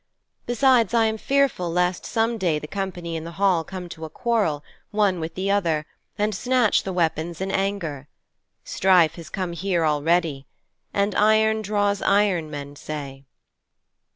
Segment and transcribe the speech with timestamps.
[0.47, 4.09] Besides, I am fearful lest some day the company in the hall come to a
[4.09, 5.85] quarrel, one with the other,
[6.17, 8.07] and snatch the weapons in anger.
[8.63, 10.47] Strife has come here already.
[10.91, 13.25] And iron draws iron, men say."'